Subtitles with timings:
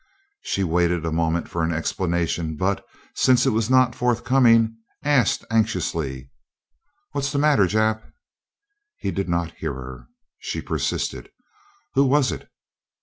[0.41, 6.31] She waited a moment for an explanation but, since it was not forthcoming, asked anxiously:
[7.11, 8.01] "What's the matter, Jap?"
[8.97, 10.07] He did not hear her.
[10.39, 11.29] She persisted:
[11.93, 12.49] "Who was it?"